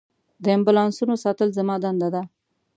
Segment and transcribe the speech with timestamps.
[0.43, 2.23] د امبولانسونو ساتل زما دنده ده.